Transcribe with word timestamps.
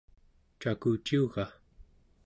cakuciuga? 0.61 1.43